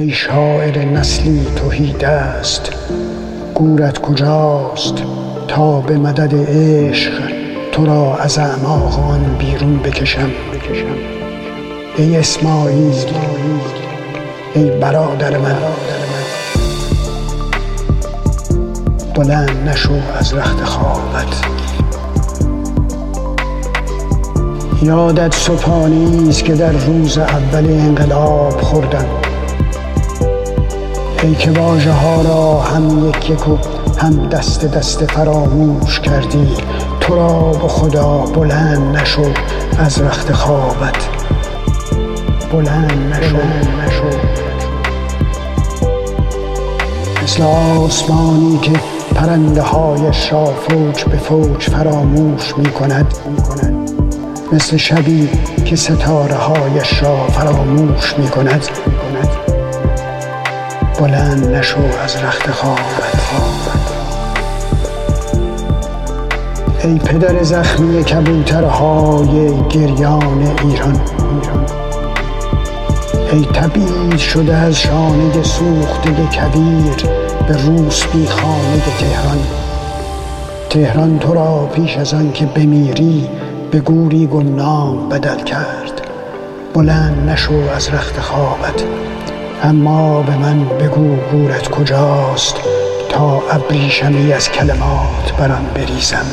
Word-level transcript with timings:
ای 0.00 0.10
شاعر 0.10 0.78
نسلی 0.78 1.46
تهی 1.56 1.92
دست 1.92 2.72
گورت 3.54 3.98
کجاست 3.98 4.94
تا 5.48 5.80
به 5.80 5.98
مدد 5.98 6.34
عشق 6.34 7.12
تو 7.72 7.86
را 7.86 8.16
از 8.16 8.38
اعماق 8.38 9.10
آن 9.10 9.36
بیرون 9.38 9.78
بکشم. 9.78 10.30
ای 11.96 12.16
اسماعیل 12.16 12.94
ای 14.54 14.70
برادر 14.70 15.38
من. 15.38 15.56
بلند 19.14 19.68
نشو 19.68 19.94
از 20.18 20.34
رخت 20.34 20.64
خوابت. 20.64 21.44
یادت 24.82 25.34
صبحانه 25.34 26.28
است 26.28 26.44
که 26.44 26.54
در 26.54 26.72
روز 26.72 27.18
اول 27.18 27.66
انقلاب 27.66 28.60
خوردم. 28.60 29.06
ای 31.22 31.34
که 31.34 31.50
واژه 31.50 31.92
ها 31.92 32.22
را 32.22 32.60
هم 32.60 33.08
یک 33.08 33.30
یک 33.30 33.48
و 33.48 33.58
هم 33.98 34.28
دست 34.28 34.64
دست 34.64 35.12
فراموش 35.12 36.00
کردی 36.00 36.48
تو 37.00 37.14
را 37.14 37.52
به 37.52 37.68
خدا 37.68 38.18
بلند 38.18 38.96
نشو 38.96 39.32
از 39.78 40.02
رخت 40.02 40.32
خوابت 40.32 41.08
بلند 42.52 43.14
نشو. 43.14 43.36
مثل 47.22 47.42
آسمانی 47.42 48.58
که 48.58 48.72
پرنده 49.14 49.62
هایش 49.62 50.32
را 50.32 50.44
فوج 50.44 51.04
به 51.04 51.16
فوج 51.16 51.62
فراموش 51.62 52.58
می 52.58 52.70
کند. 52.70 53.14
مثل 54.52 54.76
شبی 54.76 55.28
که 55.64 55.76
ستاره 55.76 56.34
هایش 56.34 57.02
را 57.02 57.26
فراموش 57.26 58.14
می 58.18 58.28
کند. 58.28 58.68
بلند 61.00 61.54
نشو 61.54 61.80
از 62.04 62.16
رخت 62.16 62.50
خوابت. 62.50 62.80
ای 66.84 66.98
پدر 66.98 67.42
زخمی 67.42 68.04
کبوترهای 68.04 69.52
گریان 69.68 70.56
ایران. 70.64 71.00
ای 73.32 73.44
تبعید 73.44 74.16
شده 74.16 74.54
از 74.56 74.80
شانه 74.80 75.42
سوخته 75.42 76.10
کویر 76.10 77.10
به 77.48 77.56
روسبی 77.56 78.26
خانه 78.26 78.82
تهران. 78.98 79.38
تهران 80.70 81.18
تو 81.18 81.34
را 81.34 81.68
پیش 81.74 81.96
از 81.96 82.14
آن 82.14 82.32
که 82.32 82.46
بمیری 82.46 83.28
به 83.70 83.80
گوری 83.80 84.26
گمنام 84.26 85.08
بدل 85.08 85.44
کرد. 85.44 86.00
بلند 86.74 87.30
نشو 87.30 87.54
از 87.76 87.88
رخت 87.88 88.20
خوابت. 88.20 88.84
اما 89.62 90.22
به 90.22 90.36
من 90.36 90.64
بگو 90.64 91.16
گورت 91.16 91.68
کجاست 91.68 92.56
تا 93.08 93.42
ابریشمی 93.50 94.32
از 94.32 94.50
کلمات 94.50 95.32
بر 95.38 95.52
آن 95.52 95.66
بریزم. 95.74 96.26